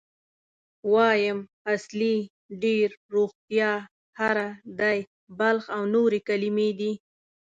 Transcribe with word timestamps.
وایم، 0.93 1.39
اصلي، 1.73 2.15
ډېر، 2.63 2.87
روغتیا، 3.13 3.71
هره، 4.19 4.49
دی، 4.79 4.99
بلخ 5.39 5.63
او 5.75 5.81
نورې 5.95 6.19
کلمې 6.29 6.69
دي. 6.79 6.91